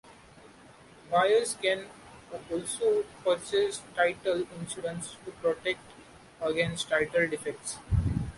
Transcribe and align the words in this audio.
Buyers 1.11 1.57
can 1.61 1.85
also 2.51 3.03
purchase 3.23 3.83
title 3.95 4.47
insurance 4.59 5.15
to 5.25 5.31
protect 5.43 5.91
against 6.41 6.89
title 6.89 7.27
defects. 7.29 7.77